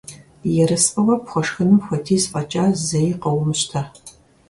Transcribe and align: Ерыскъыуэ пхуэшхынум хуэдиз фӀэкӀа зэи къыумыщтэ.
Ерыскъыуэ 0.63 1.15
пхуэшхынум 1.23 1.79
хуэдиз 1.85 2.23
фӀэкӀа 2.31 2.65
зэи 2.87 3.11
къыумыщтэ. 3.21 3.81